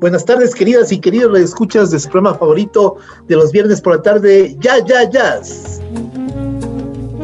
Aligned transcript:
Buenas 0.00 0.24
tardes, 0.24 0.54
queridas 0.54 0.92
y 0.92 0.98
queridos 0.98 1.38
escuchas 1.38 1.90
de 1.90 2.00
su 2.00 2.08
programa 2.08 2.38
favorito 2.38 2.96
de 3.28 3.36
los 3.36 3.52
viernes 3.52 3.82
por 3.82 3.96
la 3.96 4.02
tarde, 4.02 4.56
Ya, 4.58 4.82
Ya, 4.82 5.04
Jazz. 5.04 5.82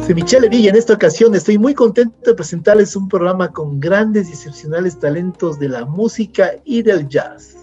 Soy 0.05 0.13
Michelle 0.13 0.47
Villa. 0.47 0.69
En 0.69 0.75
esta 0.75 0.93
ocasión 0.93 1.33
estoy 1.33 1.57
muy 1.57 1.73
contento 1.73 2.15
de 2.23 2.35
presentarles 2.35 2.95
un 2.95 3.09
programa 3.09 3.51
con 3.51 3.79
grandes 3.79 4.29
y 4.29 4.33
excepcionales 4.33 4.99
talentos 4.99 5.57
de 5.57 5.69
la 5.69 5.85
música 5.85 6.51
y 6.65 6.83
del 6.83 7.07
jazz. 7.07 7.57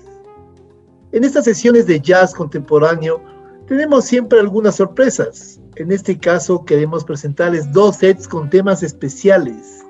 En 1.12 1.22
estas 1.22 1.44
sesiones 1.44 1.86
de 1.86 2.00
jazz 2.00 2.34
contemporáneo 2.34 3.22
tenemos 3.68 4.06
siempre 4.06 4.40
algunas 4.40 4.74
sorpresas. 4.74 5.60
En 5.76 5.92
este 5.92 6.18
caso 6.18 6.64
queremos 6.64 7.04
presentarles 7.04 7.70
dos 7.70 7.98
sets 7.98 8.26
con 8.26 8.50
temas 8.50 8.82
especiales. 8.82 9.84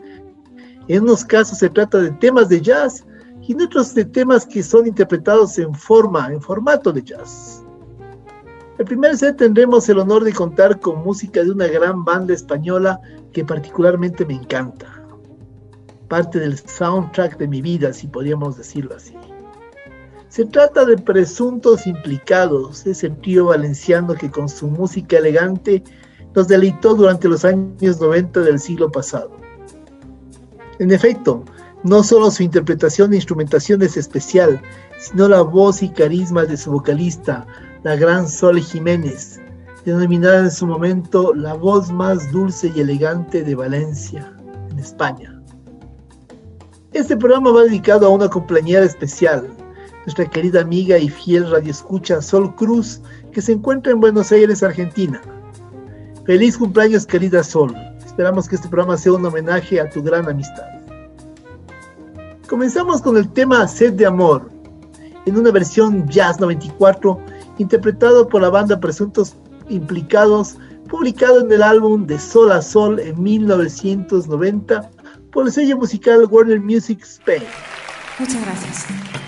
En 0.86 1.04
unos 1.04 1.24
casos 1.24 1.56
se 1.56 1.70
trata 1.70 1.96
de 1.96 2.10
temas 2.10 2.50
de 2.50 2.60
jazz 2.60 3.06
y 3.46 3.62
otros 3.62 3.94
de 3.94 4.04
temas 4.04 4.46
que 4.46 4.62
son 4.62 4.86
interpretados 4.86 5.58
en 5.58 5.74
forma, 5.74 6.32
en 6.32 6.40
formato 6.40 6.92
de 6.92 7.02
jazz. 7.02 7.62
El 8.78 8.86
primer 8.86 9.16
set 9.16 9.36
tendremos 9.36 9.88
el 9.88 9.98
honor 9.98 10.24
de 10.24 10.32
contar 10.32 10.80
con 10.80 11.04
música 11.04 11.44
de 11.44 11.50
una 11.50 11.66
gran 11.66 12.04
banda 12.04 12.34
española 12.34 13.00
que 13.32 13.44
particularmente 13.44 14.24
me 14.24 14.34
encanta. 14.34 14.86
Parte 16.08 16.40
del 16.40 16.58
soundtrack 16.58 17.38
de 17.38 17.48
mi 17.48 17.62
vida, 17.62 17.92
si 17.92 18.08
podríamos 18.08 18.56
decirlo 18.56 18.96
así. 18.96 19.14
Se 20.28 20.44
trata 20.44 20.84
de 20.84 20.98
Presuntos 20.98 21.86
Implicados, 21.86 22.84
ese 22.86 23.10
trío 23.10 23.46
valenciano 23.46 24.14
que 24.14 24.30
con 24.30 24.48
su 24.48 24.66
música 24.66 25.18
elegante 25.18 25.84
nos 26.34 26.48
deleitó 26.48 26.94
durante 26.94 27.28
los 27.28 27.44
años 27.44 28.00
90 28.00 28.40
del 28.40 28.58
siglo 28.58 28.90
pasado. 28.90 29.30
En 30.80 30.90
efecto, 30.90 31.44
no 31.84 32.02
solo 32.02 32.30
su 32.30 32.42
interpretación 32.42 33.12
e 33.12 33.16
instrumentación 33.16 33.82
es 33.82 33.96
especial, 33.98 34.60
sino 34.98 35.28
la 35.28 35.42
voz 35.42 35.82
y 35.82 35.90
carisma 35.90 36.44
de 36.44 36.56
su 36.56 36.72
vocalista, 36.72 37.46
la 37.82 37.94
gran 37.94 38.26
Sol 38.26 38.58
Jiménez, 38.58 39.38
denominada 39.84 40.38
en 40.38 40.50
su 40.50 40.66
momento 40.66 41.34
la 41.34 41.52
voz 41.52 41.92
más 41.92 42.32
dulce 42.32 42.72
y 42.74 42.80
elegante 42.80 43.44
de 43.44 43.54
Valencia, 43.54 44.34
en 44.70 44.78
España. 44.78 45.42
Este 46.92 47.16
programa 47.16 47.52
va 47.52 47.64
dedicado 47.64 48.06
a 48.06 48.10
una 48.10 48.30
compañera 48.30 48.86
especial, 48.86 49.46
nuestra 50.06 50.24
querida 50.24 50.62
amiga 50.62 50.96
y 50.96 51.10
fiel 51.10 51.50
radioescucha 51.50 52.22
Sol 52.22 52.54
Cruz, 52.54 53.02
que 53.30 53.42
se 53.42 53.52
encuentra 53.52 53.92
en 53.92 54.00
Buenos 54.00 54.32
Aires, 54.32 54.62
Argentina. 54.62 55.20
Feliz 56.24 56.56
cumpleaños, 56.56 57.04
querida 57.04 57.44
Sol. 57.44 57.74
Esperamos 58.06 58.48
que 58.48 58.56
este 58.56 58.68
programa 58.68 58.96
sea 58.96 59.12
un 59.12 59.26
homenaje 59.26 59.80
a 59.80 59.90
tu 59.90 60.02
gran 60.02 60.26
amistad. 60.26 60.73
Comenzamos 62.48 63.00
con 63.00 63.16
el 63.16 63.32
tema 63.32 63.66
Sed 63.66 63.94
de 63.94 64.04
Amor, 64.04 64.50
en 65.24 65.38
una 65.38 65.50
versión 65.50 66.06
Jazz 66.08 66.38
94, 66.40 67.18
interpretado 67.58 68.28
por 68.28 68.42
la 68.42 68.50
banda 68.50 68.78
Presuntos 68.78 69.34
Implicados, 69.70 70.58
publicado 70.88 71.40
en 71.40 71.50
el 71.50 71.62
álbum 71.62 72.06
De 72.06 72.18
Sol 72.18 72.52
a 72.52 72.60
Sol 72.60 73.00
en 73.00 73.22
1990 73.22 74.90
por 75.32 75.46
el 75.46 75.52
sello 75.52 75.78
musical 75.78 76.26
Warner 76.30 76.60
Music 76.60 77.02
Spain. 77.02 77.42
Muchas 78.18 78.42
gracias. 78.42 79.23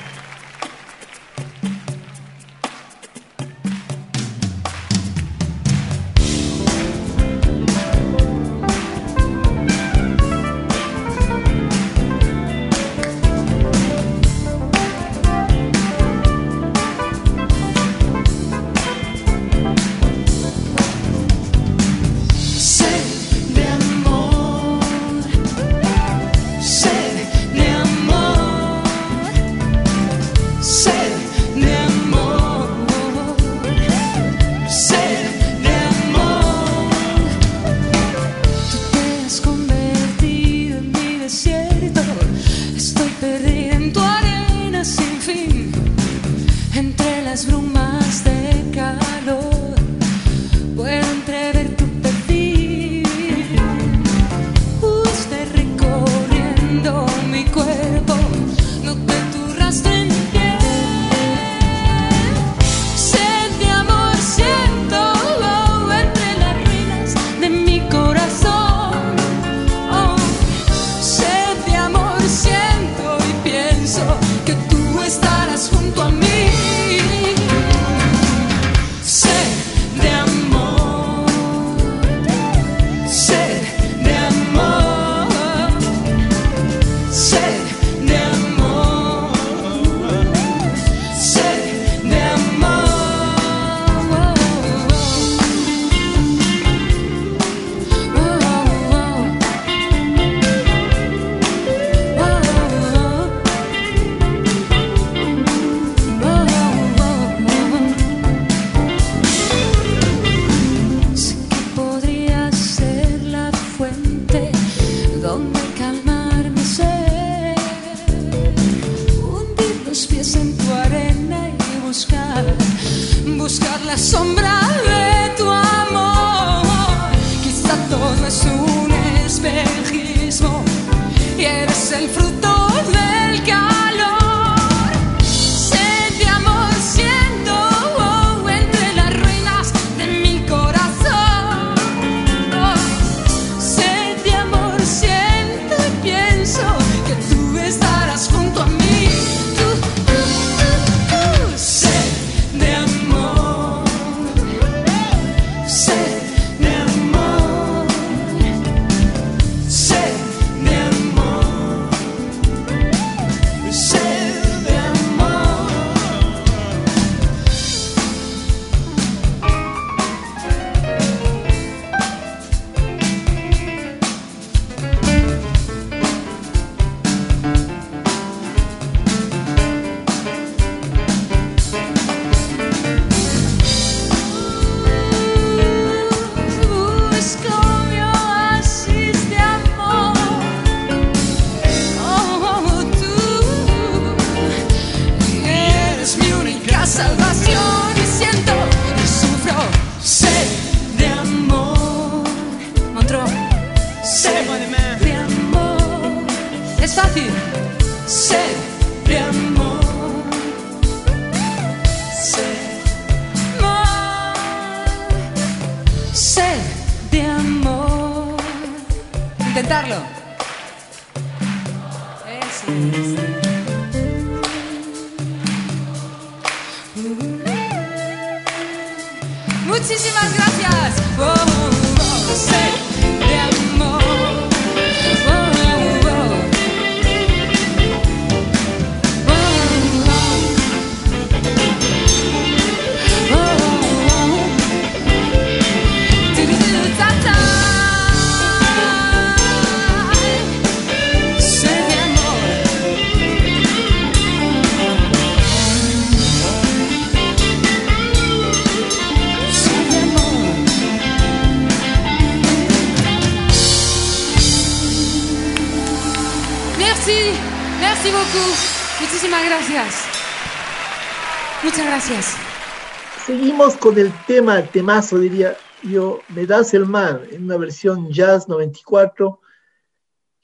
Con 273.75 273.99
el 273.99 274.13
tema, 274.29 274.63
temazo, 274.63 275.19
diría 275.19 275.57
yo, 275.83 276.21
Me 276.29 276.47
das 276.47 276.73
el 276.73 276.87
mar, 276.87 277.23
en 277.33 277.45
una 277.45 277.57
versión 277.57 278.13
jazz 278.13 278.49
94, 278.49 279.41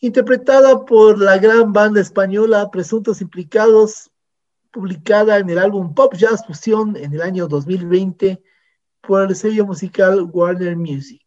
interpretada 0.01 0.85
por 0.85 1.21
la 1.21 1.39
gran 1.39 1.73
banda 1.73 2.01
española 2.01 2.69
Presuntos 2.73 3.21
Implicados, 3.21 4.11
publicada 4.73 5.39
en 5.39 5.49
el 5.49 5.61
álbum 5.61 5.95
Pop 5.95 6.15
Jazz 6.17 6.45
Fusión 6.45 6.97
en 6.97 7.15
el 7.15 7.23
año 7.23 7.47
2020 7.47 8.43
por 9.01 9.23
el 9.23 9.37
sello 9.37 9.67
musical 9.67 10.29
Warner 10.33 10.77
Music. 10.77 11.23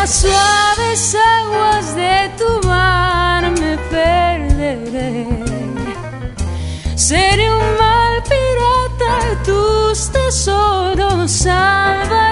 las 0.00 0.20
suaves 0.20 1.14
aguas 1.14 1.94
de 1.94 2.30
tu 2.38 2.66
mar 2.66 3.42
me 3.60 3.76
perderé. 3.90 5.26
Seré 6.94 7.52
un 7.52 7.66
mal 7.82 8.14
pirata, 8.30 9.14
tus 9.44 10.10
tesoros 10.10 11.30
salvaré. 11.30 12.29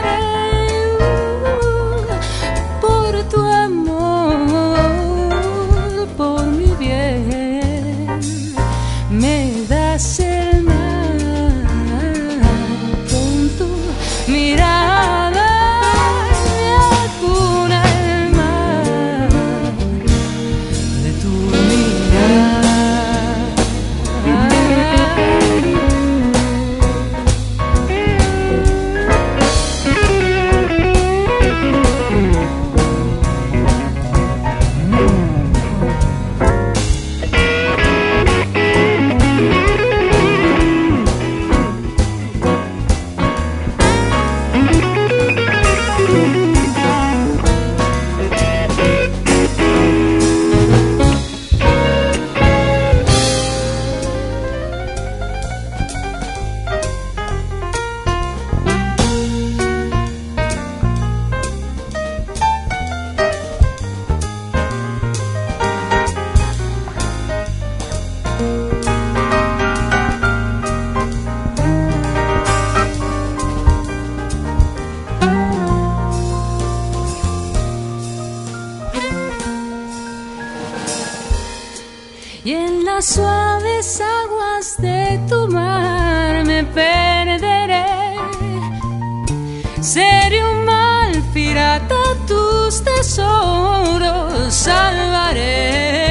pirata 91.48 92.02
tus 92.26 92.82
tesoros 92.84 94.52
salvaré. 94.52 96.07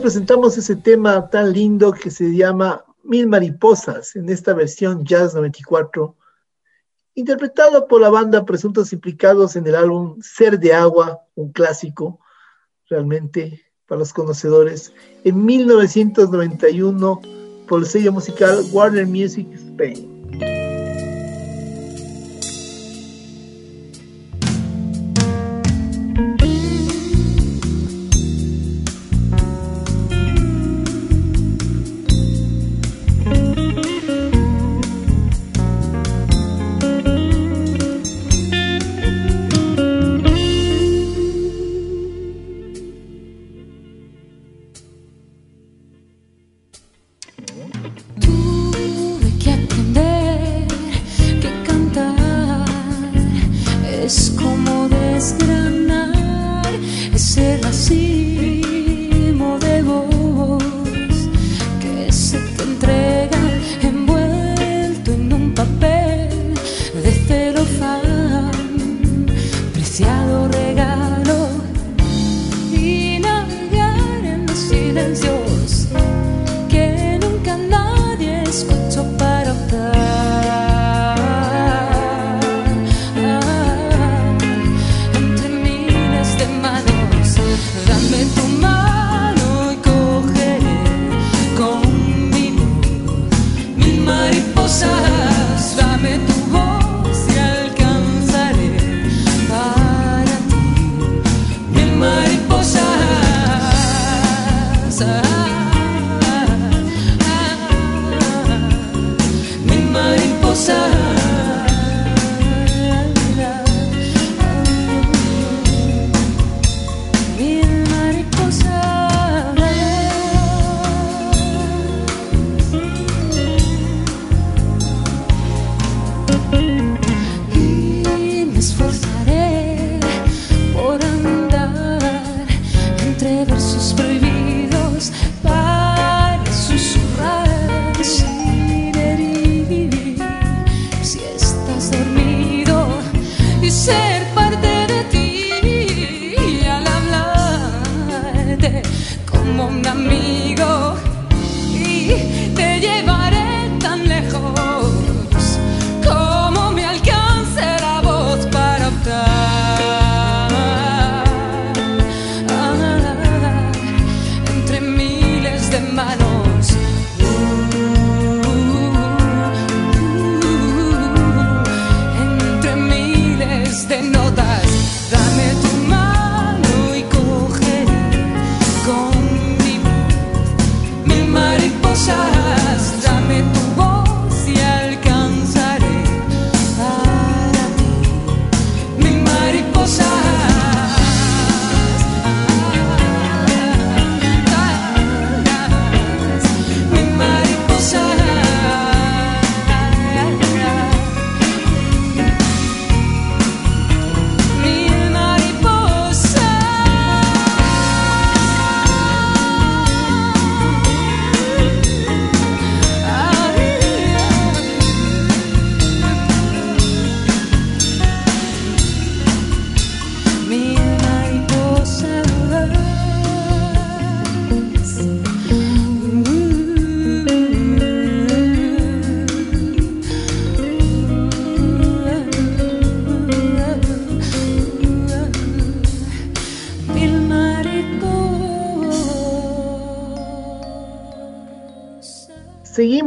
Presentamos 0.00 0.56
ese 0.56 0.76
tema 0.76 1.28
tan 1.28 1.52
lindo 1.52 1.92
que 1.92 2.10
se 2.10 2.34
llama 2.34 2.84
Mil 3.02 3.26
Mariposas 3.26 4.16
en 4.16 4.28
esta 4.28 4.54
versión 4.54 5.04
Jazz 5.04 5.34
94, 5.34 6.16
interpretado 7.14 7.86
por 7.86 8.00
la 8.00 8.08
banda 8.08 8.44
Presuntos 8.44 8.92
Implicados 8.92 9.56
en 9.56 9.66
el 9.66 9.74
álbum 9.74 10.20
Ser 10.22 10.58
de 10.58 10.72
Agua, 10.72 11.20
un 11.34 11.52
clásico 11.52 12.20
realmente 12.88 13.62
para 13.86 13.98
los 13.98 14.12
conocedores, 14.12 14.92
en 15.24 15.44
1991 15.44 17.20
por 17.68 17.80
el 17.80 17.86
sello 17.86 18.12
musical 18.12 18.64
Warner 18.72 19.06
Music 19.06 19.46
Spain. 19.54 20.09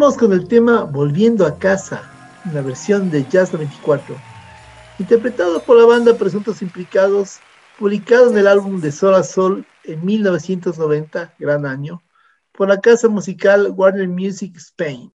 Con 0.04 0.34
el 0.34 0.50
tema 0.50 0.84
Volviendo 0.84 1.46
a 1.46 1.58
casa, 1.58 2.04
la 2.52 2.62
versión 2.62 3.10
de 3.10 3.26
Jazz 3.30 3.54
94, 3.54 4.14
interpretado 5.00 5.64
por 5.64 5.78
la 5.78 5.86
banda 5.86 6.18
Presuntos 6.18 6.62
Implicados, 6.62 7.40
publicado 7.80 8.30
en 8.30 8.38
el 8.38 8.48
álbum 8.48 8.82
de 8.82 8.92
Sol 8.92 9.16
a 9.16 9.24
Sol 9.24 9.66
en 9.86 10.06
1990, 10.06 11.34
gran 11.40 11.66
año, 11.66 12.04
por 12.52 12.68
la 12.68 12.82
casa 12.82 13.08
musical 13.08 13.72
Warner 13.78 14.10
Music 14.10 14.58
Spain. 14.58 15.10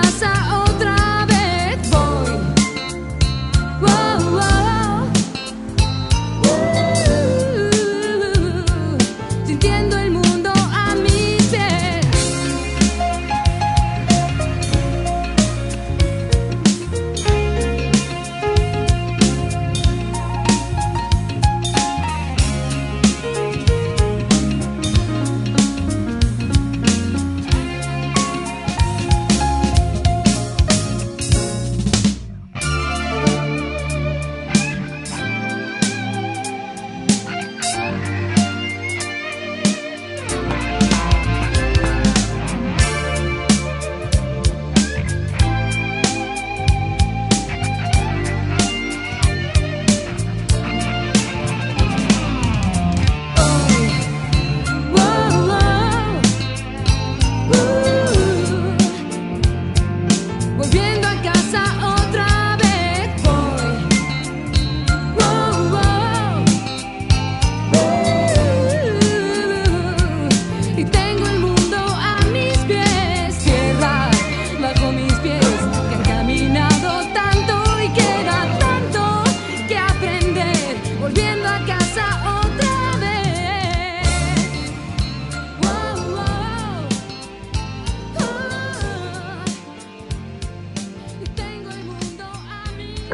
Casa 0.00 0.37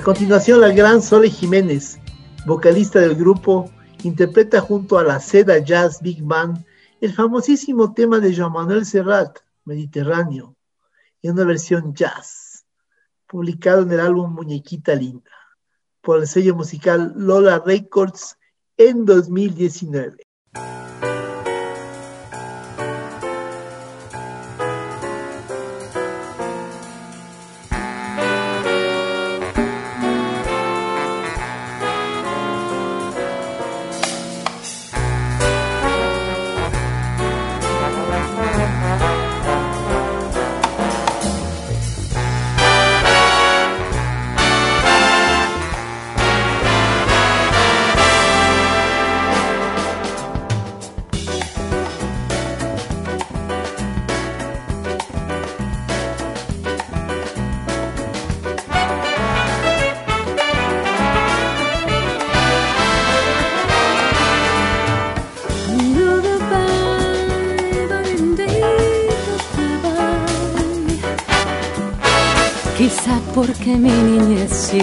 continuación, 0.05 0.61
la 0.61 0.69
gran 0.69 1.01
Sole 1.01 1.31
Jiménez, 1.31 1.99
vocalista 2.45 3.01
del 3.01 3.15
grupo, 3.15 3.71
interpreta 4.03 4.61
junto 4.61 4.99
a 4.99 5.03
la 5.03 5.19
Seda 5.19 5.59
Jazz 5.59 6.03
Big 6.03 6.23
Band 6.23 6.63
el 7.01 7.15
famosísimo 7.15 7.95
tema 7.95 8.21
de 8.21 8.37
Joan 8.37 8.53
Manuel 8.53 8.85
Serrat, 8.85 9.39
Mediterráneo, 9.65 10.57
en 11.23 11.33
una 11.33 11.45
versión 11.45 11.95
jazz, 11.95 12.67
publicado 13.27 13.83
en 13.83 13.93
el 13.93 14.01
álbum 14.01 14.35
Muñequita 14.35 14.95
Linda, 14.95 15.31
por 16.03 16.21
el 16.21 16.27
sello 16.27 16.55
musical 16.55 17.15
Lola 17.17 17.63
Records 17.65 18.37
en 18.77 19.07
2019. 19.07 20.23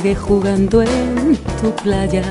Sigue 0.02 0.16
jugando 0.16 0.82
en 0.82 1.38
tu 1.62 1.72
playa. 1.84 2.24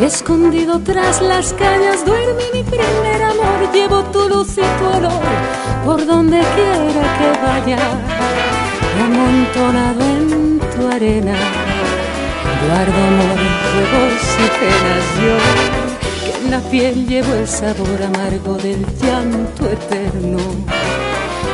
Escondido 0.00 0.80
tras 0.80 1.22
las 1.22 1.52
cañas 1.52 2.04
duerme 2.04 2.44
mi 2.52 2.62
primer 2.64 3.22
amor. 3.22 3.72
Llevo 3.72 4.02
tu 4.04 4.28
luz 4.28 4.58
y 4.58 4.62
tu 4.78 4.84
olor 4.96 5.22
por 5.84 6.04
donde 6.04 6.38
quiera 6.38 7.04
que 7.18 7.30
vaya. 7.46 7.78
Amontonado 9.04 10.00
en 10.00 10.58
tu 10.58 10.88
arena, 10.88 11.36
guardo 12.66 12.98
amor, 13.12 13.38
juegos 13.70 14.22
y 14.44 14.48
penas 14.58 15.06
yo. 15.22 15.36
Que 16.24 16.44
en 16.44 16.50
la 16.50 16.60
piel 16.70 17.06
llevo 17.06 17.34
el 17.34 17.46
sabor 17.46 18.02
amargo 18.02 18.54
del 18.54 18.84
llanto 19.00 19.64
eterno 19.66 20.77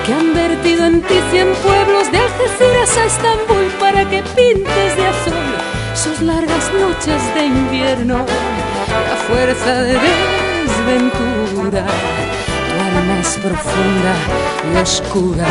que 0.04 0.12
han 0.12 0.34
vertido 0.34 0.84
en 0.86 1.00
ti 1.02 1.14
cien 1.30 1.52
pueblos 1.62 2.12
de 2.12 2.18
Algeciras 2.18 2.96
a 2.98 3.04
Estambul 3.04 3.66
para 3.80 4.08
que 4.08 4.22
pintes 4.36 4.96
de 4.96 5.06
azul 5.06 5.54
sus 5.94 6.20
largas 6.20 6.70
noches 6.74 7.34
de 7.34 7.46
invierno. 7.46 8.16
A 8.18 9.16
fuerza 9.28 9.82
de 9.82 9.94
desventura, 9.94 11.86
tu 12.68 12.98
alma 12.98 13.20
es 13.20 13.38
profunda 13.38 14.14
y 14.72 14.76
oscura. 14.82 15.46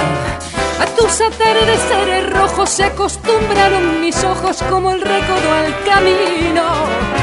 A 0.80 0.86
tus 0.98 1.22
atardeceres 1.22 2.30
rojos 2.30 2.70
se 2.70 2.84
acostumbraron 2.84 4.02
mis 4.02 4.24
ojos 4.24 4.62
como 4.70 4.92
el 4.92 5.02
recodo 5.02 5.52
al 5.52 5.84
camino. 5.84 7.23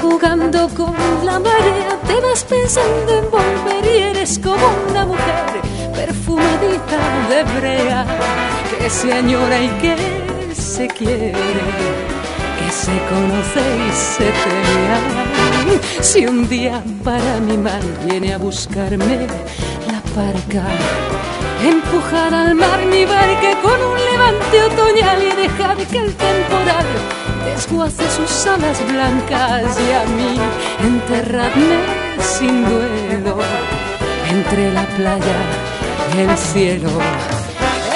Jugando 0.00 0.68
con 0.76 0.94
la 1.24 1.38
marea, 1.40 1.98
te 2.06 2.20
vas 2.20 2.44
pensando 2.44 3.18
en 3.18 3.30
volver 3.30 3.84
y 3.84 3.98
eres 3.98 4.38
como 4.38 4.64
una 4.90 5.04
mujer 5.04 5.60
perfumadita 5.92 7.00
de 7.28 7.42
brea 7.58 8.06
que 8.78 8.88
se 8.88 9.12
añora 9.12 9.60
y 9.60 9.68
que 9.80 9.96
se 10.54 10.86
quiere, 10.86 11.32
que 11.32 12.70
se 12.70 12.92
conoce 13.10 13.60
y 13.88 13.92
se 13.92 14.24
teme. 14.24 15.80
Si 16.00 16.26
un 16.26 16.48
día 16.48 16.82
para 17.02 17.40
mi 17.40 17.56
mal 17.56 17.82
viene 18.06 18.34
a 18.34 18.38
buscarme 18.38 19.26
la 19.90 20.00
parca, 20.14 20.64
empujar 21.62 22.32
al 22.32 22.54
mar 22.54 22.86
mi 22.86 23.04
barca 23.04 23.60
con 23.62 23.82
un 23.82 23.98
levante 24.12 24.62
otoñal 24.62 25.22
y 25.22 25.42
dejar 25.42 25.76
que 25.76 25.98
el 25.98 26.14
temporal 26.14 26.86
desguace 27.54 28.04
sus 28.10 28.46
alas 28.46 28.78
blancas 28.88 29.78
y 29.80 29.92
a 29.92 30.04
mí 30.16 30.38
enterradme 30.82 31.78
sin 32.20 32.64
duelo 32.64 33.38
entre 34.28 34.72
la 34.72 34.84
playa 34.96 35.38
y 36.14 36.20
el 36.20 36.36
cielo. 36.36 36.90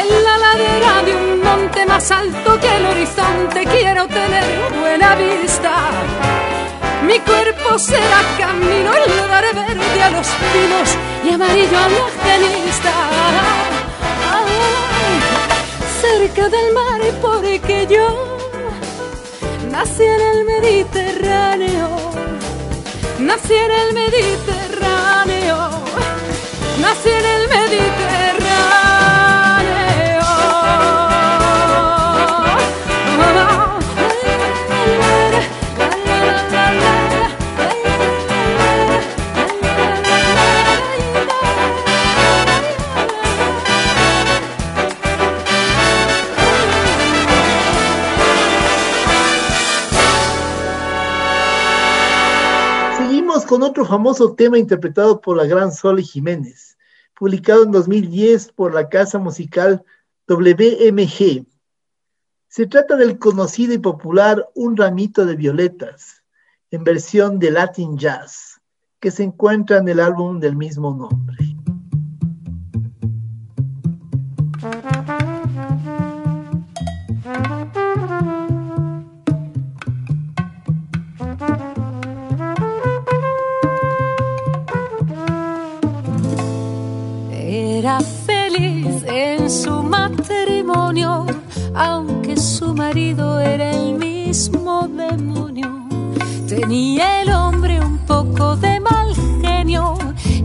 En 0.01 0.25
la 0.25 0.39
ladera 0.39 1.03
de 1.05 1.15
un 1.15 1.43
monte 1.43 1.87
más 1.87 2.11
alto 2.11 2.59
que 2.61 2.77
el 2.77 2.87
horizonte 2.87 3.65
quiero 3.67 4.07
tener 4.09 4.45
buena 4.81 5.15
vista. 5.15 5.75
Mi 7.07 7.19
cuerpo 7.21 7.79
será 7.79 8.21
camino 8.39 8.91
y 9.05 9.11
le 9.11 9.27
daré 9.29 9.53
verde 9.53 10.03
a 10.03 10.11
los 10.11 10.29
pinos 10.53 10.97
y 11.25 11.35
amarillo 11.35 11.79
a 11.79 11.89
la 11.89 12.07
genista. 12.25 12.93
cerca 16.03 16.49
del 16.49 16.73
mar 16.75 17.01
porque 17.21 17.87
yo 17.89 18.32
nací 19.73 20.03
en 20.03 20.21
el 20.21 20.45
Mediterráneo, 20.45 21.89
nací 23.19 23.55
en 23.55 23.71
el 23.71 23.95
Mediterráneo, 23.95 25.71
nací 26.79 27.09
en 27.09 27.25
el 27.25 27.49
Mediterráneo. 27.49 28.22
Famoso 53.93 54.35
tema 54.35 54.57
interpretado 54.57 55.21
por 55.21 55.37
la 55.37 55.45
gran 55.45 55.71
Sole 55.71 56.03
Jiménez, 56.03 56.79
publicado 57.15 57.65
en 57.65 57.73
2010 57.73 58.53
por 58.53 58.73
la 58.73 58.89
casa 58.89 59.19
musical 59.19 59.85
WMG. 60.27 61.45
Se 62.49 62.67
trata 62.67 62.97
del 62.97 63.19
conocido 63.19 63.75
y 63.75 63.79
popular 63.79 64.49
Un 64.55 64.79
ramito 64.79 65.27
de 65.27 65.37
violetas, 65.37 66.25
en 66.71 66.85
versión 66.85 67.39
de 67.39 67.51
Latin 67.51 67.99
Jazz, 67.99 68.63
que 68.99 69.11
se 69.11 69.25
encuentra 69.25 69.77
en 69.77 69.89
el 69.89 70.01
álbum 70.01 70.41
del 70.41 70.57
mismo 70.57 70.95
nombre. 70.95 71.52
Tenía 96.73 97.21
el 97.21 97.31
hombre 97.35 97.79
un 97.81 97.99
poco 97.99 98.57
de 98.57 98.81
mal 98.81 99.15
genio 99.43 99.95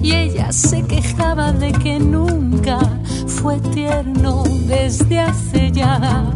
y 0.04 0.12
ella 0.12 0.52
se 0.52 0.84
quejaba 0.86 1.54
de 1.54 1.72
que 1.72 2.00
nunca 2.00 2.80
fue 3.28 3.62
tierno 3.74 4.44
desde 4.68 5.22
hace 5.22 5.72
ya 5.72 6.30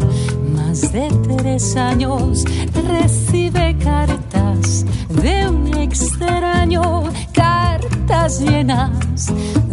más 0.55 0.93
de 0.93 1.09
tres 1.27 1.75
años. 1.75 2.45
Recibe 2.87 3.75
cartas 3.79 4.85
de 5.09 5.49
un 5.49 5.67
extraño, 5.75 7.03
cartas 7.33 8.39
llenas 8.39 9.27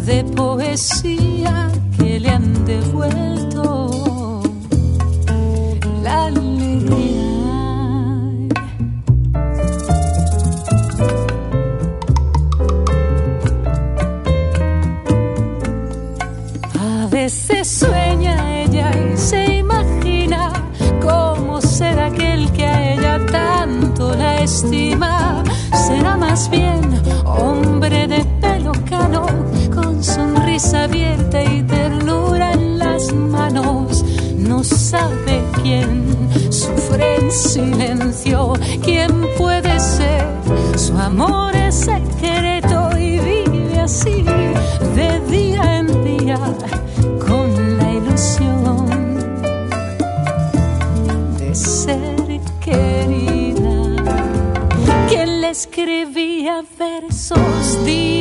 de 0.05 0.25
poesía 0.25 1.71
que 1.97 2.19
le 2.19 2.31
han 2.31 2.65
devuelto 2.65 3.78
será 25.89 26.17
más 26.19 26.51
bien 26.51 26.81
hombre 27.25 28.07
de 28.07 28.23
pelo 28.43 28.73
cano, 28.91 29.25
con 29.75 30.05
sonrisa 30.05 30.85
abierta 30.85 31.43
y 31.43 31.63
ternura 31.63 32.53
en 32.53 32.79
las 32.79 33.13
manos. 33.15 34.05
No 34.37 34.63
sabe 34.65 35.43
quién 35.63 35.91
sufre 36.51 37.17
en 37.21 37.33
silencio, 37.33 38.53
quién 38.85 39.13
puede 39.39 39.81
ser. 39.81 40.27
Su 40.77 40.97
amor 40.99 41.58
escribía 56.49 56.65
versos, 56.79 57.85
dime 57.85 58.18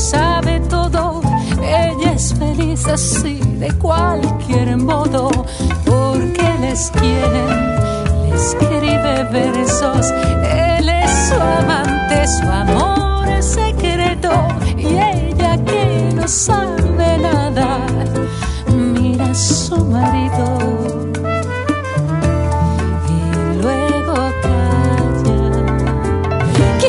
sabe 0.00 0.60
todo. 0.60 1.20
Ella 1.62 2.12
es 2.12 2.34
feliz 2.34 2.86
así, 2.86 3.38
de 3.58 3.70
cualquier 3.78 4.76
modo, 4.78 5.30
porque 5.84 6.48
les 6.60 6.90
quiere, 6.90 7.44
le 8.22 8.34
escribe 8.34 9.24
versos. 9.30 10.10
Él 10.42 10.88
es 10.88 11.10
su 11.28 11.34
amante, 11.34 12.26
su 12.26 12.48
amor 12.48 13.28
es 13.28 13.44
secreto, 13.44 14.32
y 14.76 14.86
ella 14.86 15.62
que 15.64 16.10
no 16.14 16.26
sabe 16.26 17.18
nada, 17.18 17.86
mira 18.72 19.26
a 19.30 19.34
su 19.34 19.76
marido. 19.84 20.58
y 23.08 23.62
luego 23.62 24.14
calla. 24.42 25.42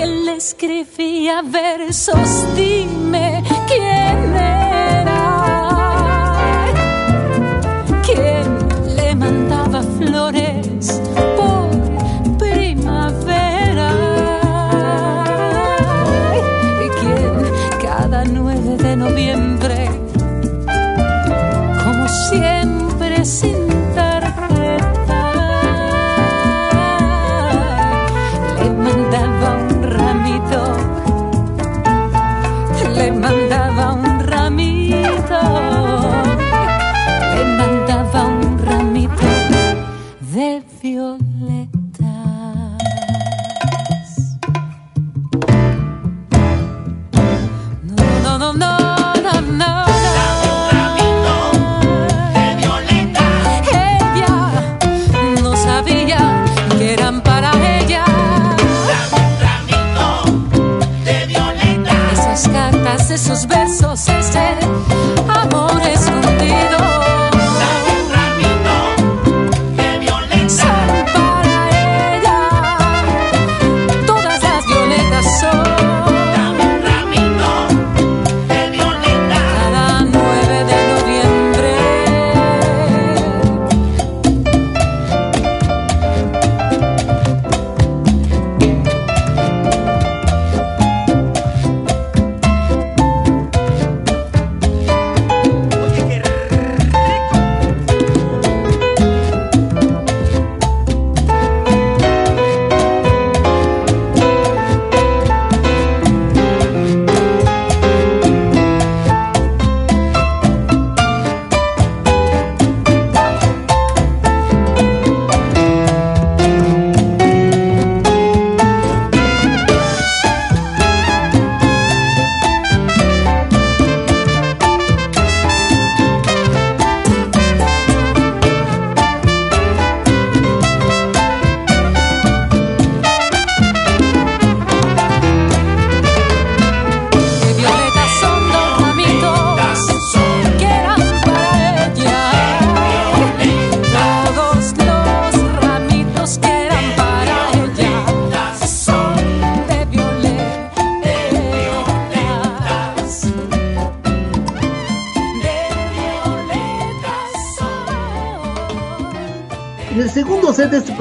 Él 0.01 0.25
le 0.25 0.35
escribía 0.35 1.41
versos 1.41 2.45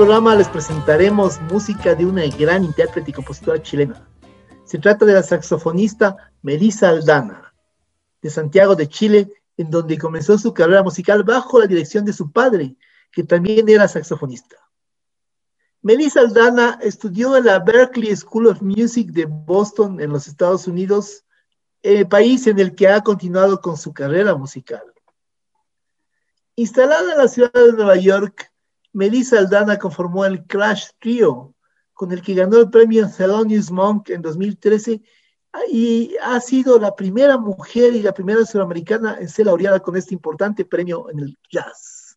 programa 0.00 0.34
les 0.34 0.48
presentaremos 0.48 1.38
música 1.42 1.94
de 1.94 2.06
una 2.06 2.26
gran 2.26 2.64
intérprete 2.64 3.10
y 3.10 3.12
compositora 3.12 3.60
chilena. 3.60 4.08
Se 4.64 4.78
trata 4.78 5.04
de 5.04 5.12
la 5.12 5.22
saxofonista 5.22 6.32
Melissa 6.40 6.88
Aldana, 6.88 7.52
de 8.22 8.30
Santiago 8.30 8.74
de 8.74 8.88
Chile, 8.88 9.30
en 9.58 9.70
donde 9.70 9.98
comenzó 9.98 10.38
su 10.38 10.54
carrera 10.54 10.82
musical 10.82 11.22
bajo 11.22 11.58
la 11.58 11.66
dirección 11.66 12.06
de 12.06 12.14
su 12.14 12.32
padre, 12.32 12.76
que 13.12 13.24
también 13.24 13.68
era 13.68 13.86
saxofonista. 13.88 14.56
Melissa 15.82 16.20
Aldana 16.20 16.78
estudió 16.80 17.36
en 17.36 17.44
la 17.44 17.58
Berklee 17.58 18.16
School 18.16 18.46
of 18.46 18.62
Music 18.62 19.10
de 19.10 19.26
Boston, 19.26 20.00
en 20.00 20.12
los 20.12 20.26
Estados 20.28 20.66
Unidos, 20.66 21.26
el 21.82 22.08
país 22.08 22.46
en 22.46 22.58
el 22.58 22.74
que 22.74 22.88
ha 22.88 23.02
continuado 23.02 23.60
con 23.60 23.76
su 23.76 23.92
carrera 23.92 24.34
musical. 24.34 24.94
Instalada 26.56 27.12
en 27.12 27.18
la 27.18 27.28
ciudad 27.28 27.52
de 27.52 27.74
Nueva 27.74 27.96
York, 27.96 28.49
Melissa 28.92 29.38
Aldana 29.38 29.78
conformó 29.78 30.24
el 30.24 30.44
Crash 30.46 30.88
Trio, 30.98 31.54
con 31.92 32.12
el 32.12 32.22
que 32.22 32.34
ganó 32.34 32.58
el 32.58 32.70
premio 32.70 33.08
Thelonious 33.08 33.70
Monk 33.70 34.10
en 34.10 34.22
2013 34.22 35.02
y 35.68 36.16
ha 36.22 36.40
sido 36.40 36.78
la 36.78 36.94
primera 36.94 37.36
mujer 37.36 37.94
y 37.94 38.02
la 38.02 38.12
primera 38.12 38.44
sudamericana 38.44 39.18
en 39.20 39.28
ser 39.28 39.46
laureada 39.46 39.80
con 39.80 39.96
este 39.96 40.14
importante 40.14 40.64
premio 40.64 41.10
en 41.10 41.20
el 41.20 41.38
jazz. 41.50 42.16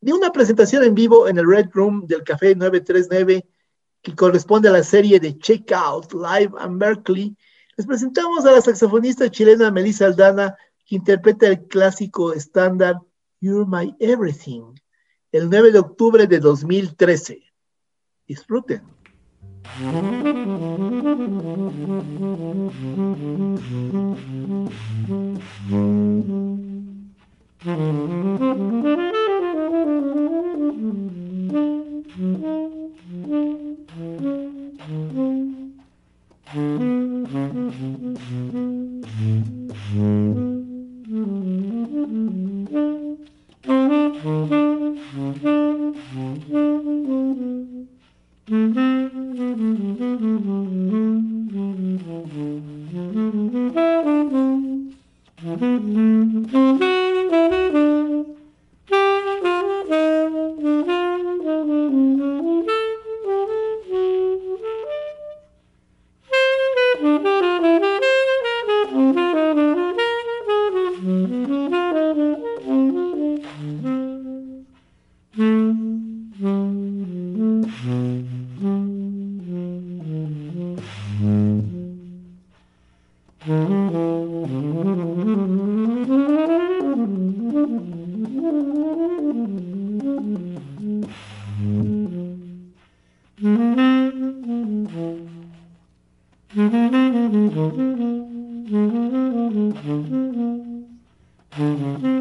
De 0.00 0.12
una 0.12 0.32
presentación 0.32 0.82
en 0.82 0.94
vivo 0.94 1.28
en 1.28 1.38
el 1.38 1.48
Red 1.48 1.70
Room 1.72 2.06
del 2.06 2.24
Café 2.24 2.54
939, 2.54 3.46
que 4.02 4.16
corresponde 4.16 4.68
a 4.68 4.72
la 4.72 4.82
serie 4.82 5.20
de 5.20 5.38
Check 5.38 5.70
Out 5.72 6.12
Live 6.12 6.52
and 6.58 6.80
Berkeley, 6.80 7.36
les 7.76 7.86
presentamos 7.86 8.44
a 8.44 8.52
la 8.52 8.60
saxofonista 8.60 9.30
chilena 9.30 9.70
Melissa 9.70 10.06
Aldana, 10.06 10.56
que 10.84 10.96
interpreta 10.96 11.46
el 11.46 11.66
clásico 11.68 12.32
estándar 12.32 12.96
You're 13.40 13.66
My 13.66 13.94
Everything, 14.00 14.74
el 15.32 15.48
9 15.48 15.72
de 15.72 15.78
octubre 15.78 16.26
de 16.26 16.38
2013. 16.38 17.42
Disfruten. 18.28 18.82
Mm-hmm. 43.64 44.32
Mm-hmm. 101.56 102.11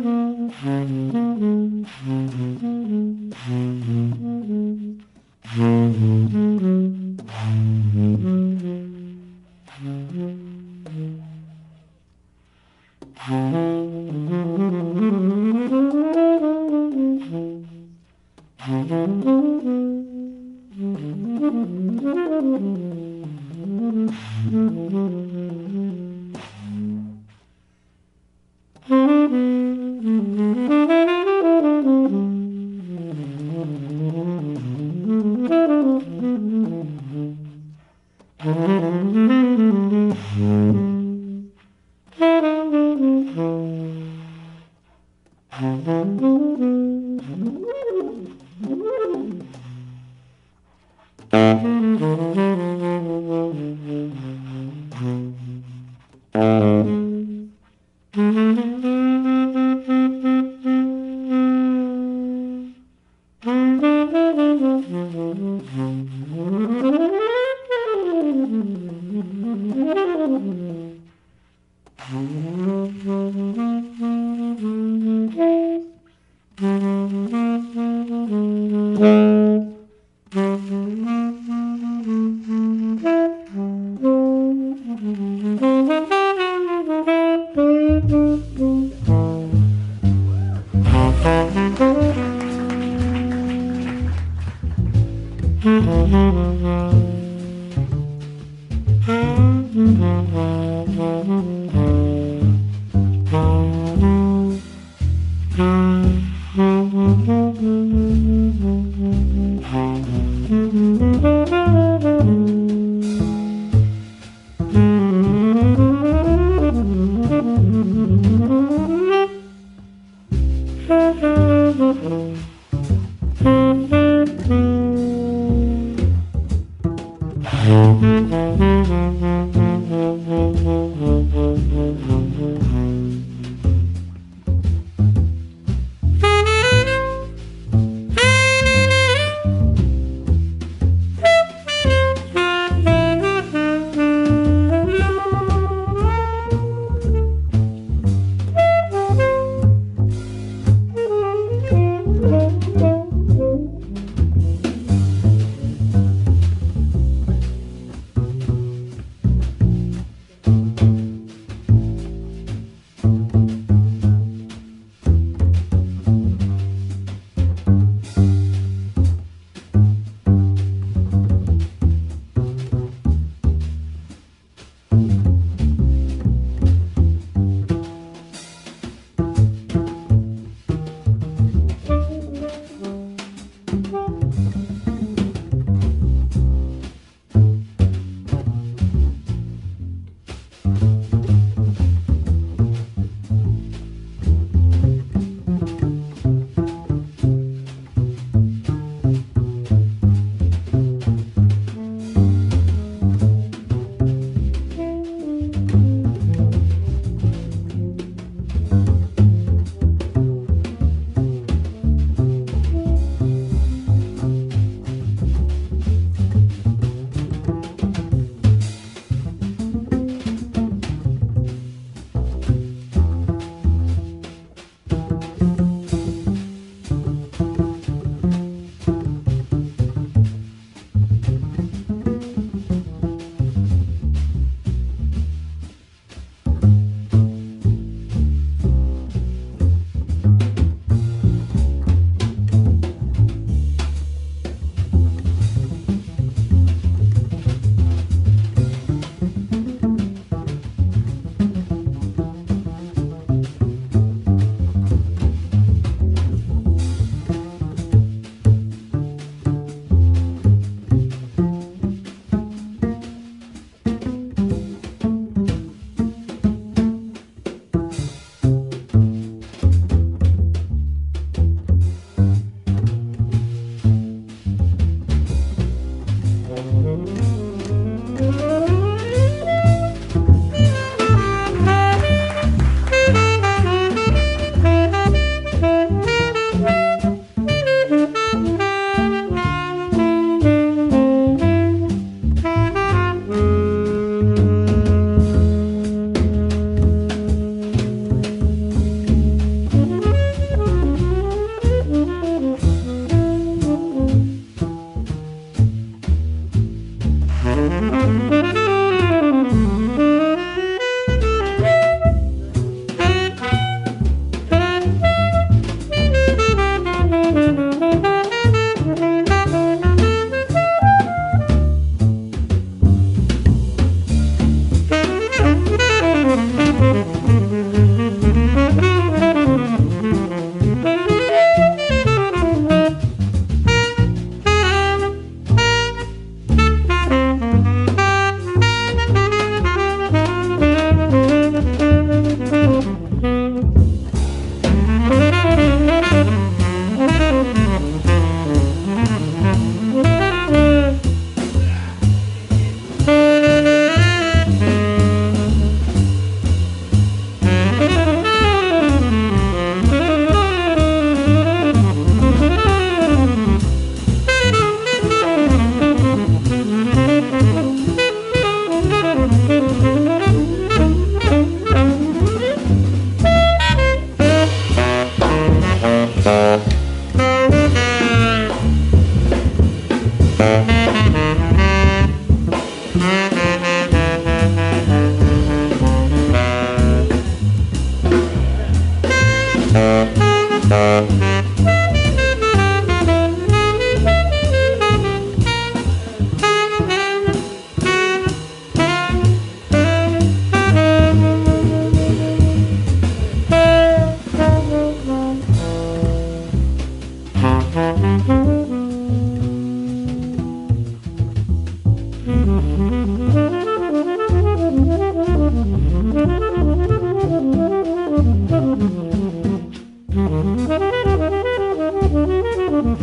Thank 422.71 423.01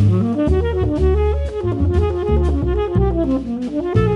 you. 3.85 4.08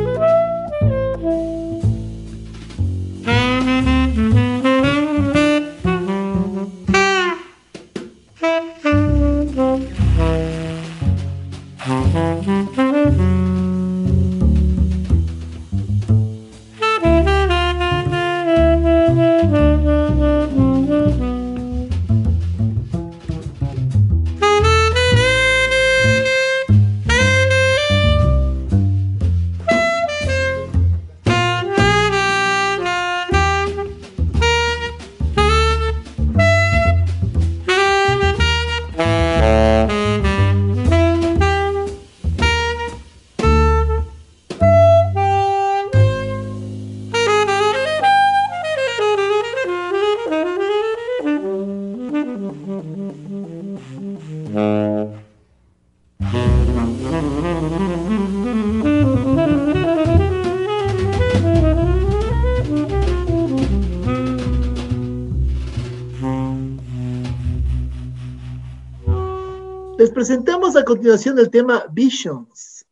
A 70.76 70.84
continuación 70.84 71.38
el 71.38 71.52
tema 71.52 71.86
Visions, 71.92 72.86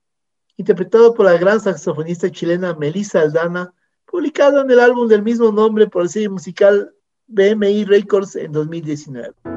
interpretado 0.58 1.14
por 1.14 1.26
la 1.26 1.38
gran 1.38 1.60
saxofonista 1.60 2.30
chilena 2.30 2.76
Melissa 2.76 3.22
Aldana, 3.22 3.74
publicado 4.06 4.62
en 4.62 4.70
el 4.70 4.80
álbum 4.80 5.08
del 5.08 5.24
mismo 5.24 5.52
nombre 5.52 5.88
por 5.88 6.04
el 6.04 6.10
sello 6.10 6.32
musical 6.32 6.94
BMI 7.28 7.86
Records 7.86 8.36
en 8.36 8.52
2019. 8.52 9.51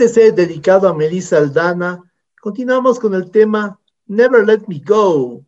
este 0.00 0.20
set 0.20 0.36
dedicado 0.36 0.88
a 0.88 0.94
Melissa 0.94 1.38
Aldana, 1.38 2.00
continuamos 2.40 3.00
con 3.00 3.14
el 3.14 3.32
tema 3.32 3.80
Never 4.06 4.46
Let 4.46 4.62
Me 4.68 4.80
Go, 4.86 5.44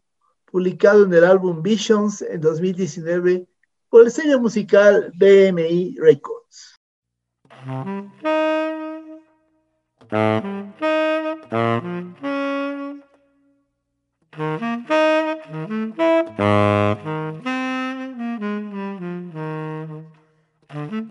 publicado 0.50 1.04
en 1.04 1.14
el 1.14 1.24
álbum 1.24 1.62
Visions 1.62 2.20
en 2.22 2.40
2019 2.40 3.46
por 3.88 4.04
el 4.04 4.10
sello 4.10 4.40
musical 4.40 5.12
BMI 5.14 5.98
Records. 6.00 6.80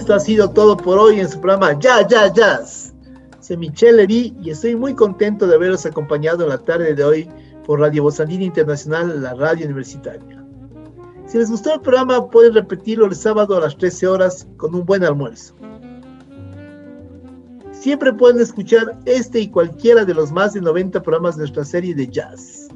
Esto 0.09 0.15
ha 0.15 0.19
sido 0.21 0.49
todo 0.49 0.75
por 0.75 0.97
hoy 0.97 1.19
en 1.19 1.29
su 1.29 1.39
programa 1.39 1.77
Ya, 1.77 2.07
Ya, 2.07 2.33
Jazz. 2.33 2.95
Soy 3.41 3.57
Michelle 3.57 3.97
Levy 3.97 4.35
y 4.41 4.49
estoy 4.49 4.75
muy 4.75 4.95
contento 4.95 5.45
de 5.45 5.53
haberos 5.53 5.85
acompañado 5.85 6.41
en 6.41 6.49
la 6.49 6.57
tarde 6.57 6.95
de 6.95 7.03
hoy 7.03 7.29
por 7.63 7.79
Radio 7.79 8.01
Bozandina 8.01 8.43
Internacional, 8.43 9.21
la 9.21 9.35
radio 9.35 9.67
universitaria. 9.67 10.43
Si 11.27 11.37
les 11.37 11.51
gustó 11.51 11.75
el 11.75 11.81
programa, 11.81 12.27
pueden 12.27 12.55
repetirlo 12.55 13.05
el 13.05 13.13
sábado 13.13 13.55
a 13.55 13.59
las 13.59 13.77
13 13.77 14.07
horas 14.07 14.47
con 14.57 14.73
un 14.73 14.83
buen 14.83 15.03
almuerzo. 15.03 15.53
Siempre 17.71 18.11
pueden 18.11 18.41
escuchar 18.41 18.97
este 19.05 19.41
y 19.41 19.49
cualquiera 19.49 20.05
de 20.05 20.15
los 20.15 20.31
más 20.31 20.53
de 20.53 20.61
90 20.61 21.03
programas 21.03 21.35
de 21.35 21.41
nuestra 21.41 21.65
serie 21.65 21.93
de 21.93 22.07
jazz, 22.07 22.67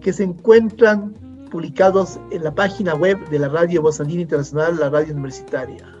que 0.00 0.14
se 0.14 0.24
encuentran 0.24 1.12
publicados 1.50 2.18
en 2.30 2.42
la 2.42 2.54
página 2.54 2.94
web 2.94 3.18
de 3.28 3.38
la 3.38 3.50
Radio 3.50 3.82
Voz 3.82 4.00
Internacional, 4.00 4.78
la 4.80 4.88
radio 4.88 5.12
universitaria. 5.12 5.93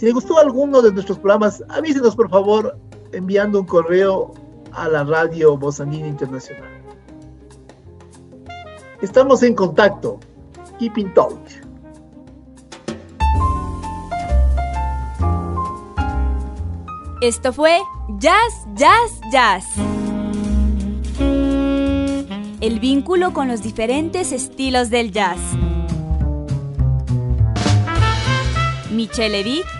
Si 0.00 0.06
les 0.06 0.14
gustó 0.14 0.38
alguno 0.38 0.80
de 0.80 0.90
nuestros 0.92 1.18
programas, 1.18 1.62
avísenos 1.68 2.16
por 2.16 2.30
favor 2.30 2.78
enviando 3.12 3.60
un 3.60 3.66
correo 3.66 4.32
a 4.72 4.88
la 4.88 5.04
Radio 5.04 5.58
Voz 5.58 5.78
Internacional. 5.78 6.70
Estamos 9.02 9.42
en 9.42 9.54
contacto. 9.54 10.18
Keep 10.78 10.96
in 10.96 11.12
touch. 11.12 11.50
Esto 17.20 17.52
fue 17.52 17.78
Jazz, 18.16 18.66
Jazz, 18.76 19.20
Jazz. 19.30 19.66
El 22.62 22.80
vínculo 22.80 23.34
con 23.34 23.48
los 23.48 23.62
diferentes 23.62 24.32
estilos 24.32 24.88
del 24.88 25.12
jazz. 25.12 25.38
Michelle 28.90 29.42
Vic 29.42 29.79